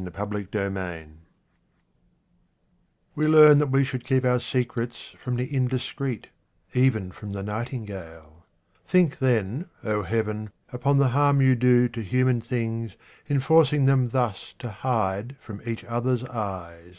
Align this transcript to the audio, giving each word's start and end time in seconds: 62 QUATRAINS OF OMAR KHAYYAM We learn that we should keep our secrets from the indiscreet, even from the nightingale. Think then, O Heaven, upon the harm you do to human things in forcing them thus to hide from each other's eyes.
62 0.00 0.12
QUATRAINS 0.14 0.48
OF 0.54 0.54
OMAR 0.54 0.70
KHAYYAM 0.92 1.18
We 3.16 3.26
learn 3.26 3.58
that 3.58 3.66
we 3.72 3.82
should 3.82 4.04
keep 4.06 4.24
our 4.24 4.38
secrets 4.38 5.12
from 5.20 5.34
the 5.34 5.52
indiscreet, 5.52 6.28
even 6.72 7.10
from 7.10 7.32
the 7.32 7.42
nightingale. 7.42 8.46
Think 8.86 9.18
then, 9.18 9.68
O 9.82 10.04
Heaven, 10.04 10.50
upon 10.72 10.98
the 10.98 11.08
harm 11.08 11.40
you 11.40 11.56
do 11.56 11.88
to 11.88 12.00
human 12.00 12.40
things 12.40 12.94
in 13.26 13.40
forcing 13.40 13.86
them 13.86 14.10
thus 14.10 14.54
to 14.60 14.70
hide 14.70 15.34
from 15.40 15.60
each 15.66 15.82
other's 15.82 16.22
eyes. 16.22 16.98